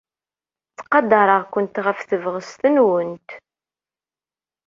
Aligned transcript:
Ttqadareɣ-kent 0.71 1.81
ɣef 1.85 1.99
tebɣest-nwent. 2.09 3.29